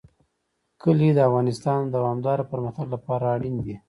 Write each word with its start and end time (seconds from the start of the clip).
کلي 0.81 1.09
د 1.13 1.19
افغانستان 1.29 1.79
د 1.85 1.91
دوامداره 1.95 2.43
پرمختګ 2.51 2.87
لپاره 2.95 3.25
اړین 3.35 3.55
دي. 3.65 3.75